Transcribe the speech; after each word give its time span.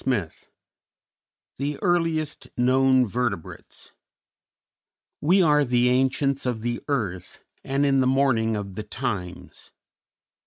]II 0.07 0.29
THE 1.57 1.77
EARLIEST 1.83 2.47
KNOWN 2.57 3.05
VERTEBRATES 3.05 3.93
"_We 5.23 5.45
are 5.45 5.63
the 5.63 5.89
ancients 5.89 6.47
of 6.47 6.61
the 6.61 6.81
earth 6.87 7.43
And 7.63 7.85
in 7.85 8.01
the 8.01 8.07
morning 8.07 8.55
of 8.55 8.73
the 8.73 8.81
times. 8.83 9.69